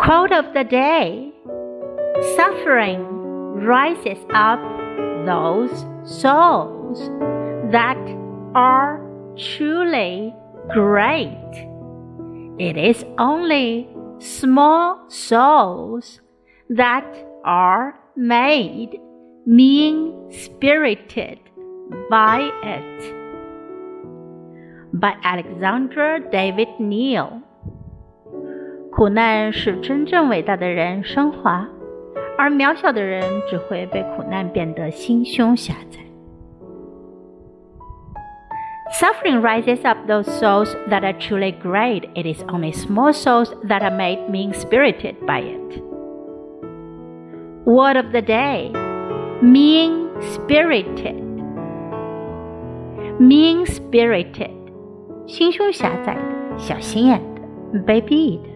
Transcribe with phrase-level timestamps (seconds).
[0.00, 1.32] Quote of the day
[2.36, 3.04] Suffering
[3.64, 4.60] rises up
[5.24, 6.98] those souls
[7.72, 7.98] that
[8.54, 9.00] are
[9.36, 10.34] truly
[10.70, 11.68] great.
[12.58, 13.88] It is only
[14.18, 16.20] small souls
[16.68, 17.06] that
[17.44, 18.98] are made
[19.46, 21.40] mean spirited
[22.10, 23.14] by it.
[24.92, 27.42] By Alexander David Neal。
[29.01, 31.67] 苦难使真正伟大的人升华，
[32.37, 35.99] 而渺小的人只会被苦难变得心胸狭窄。
[38.99, 42.05] Suffering rises up those souls that are truly great.
[42.15, 45.81] It is only small souls that are made mean spirited by it.
[47.65, 48.71] Word of the day
[49.41, 51.21] mean spirited.
[53.19, 54.51] Mean spirited.
[55.27, 58.50] 心胸狭窄的、小心眼的、卑鄙的。